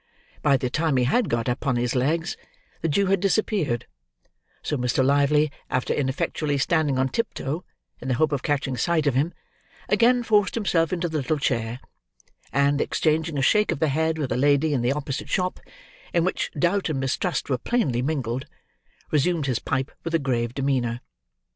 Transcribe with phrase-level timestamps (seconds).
[0.41, 2.35] By the time he had got upon his legs,
[2.81, 3.85] the Jew had disappeared;
[4.63, 5.05] so Mr.
[5.05, 7.63] Lively, after ineffectually standing on tiptoe,
[8.01, 9.31] in the hope of catching sight of him,
[9.89, 11.79] again forced himself into the little chair,
[12.51, 15.59] and, exchanging a shake of the head with a lady in the opposite shop,
[16.15, 18.47] in which doubt and mistrust were plainly mingled,
[19.11, 21.01] resumed his pipe with a grave demeanour.